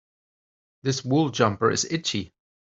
[0.81, 2.33] This wool jumper is itchy.